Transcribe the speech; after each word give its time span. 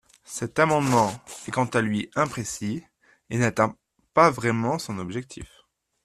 Cet 0.25 0.57
amendement 0.57 1.11
est 1.47 1.51
quant 1.51 1.65
à 1.67 1.79
lui 1.81 2.09
imprécis 2.15 2.83
et 3.29 3.37
n’atteint 3.37 3.77
pas 4.15 4.31
vraiment 4.31 4.79
son 4.79 4.97
objectif. 4.97 5.45